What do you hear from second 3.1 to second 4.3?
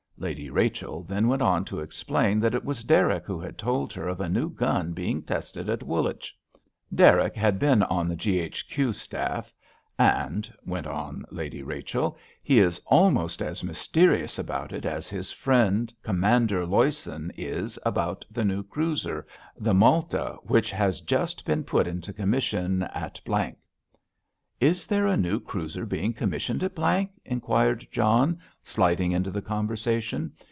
who had told her of a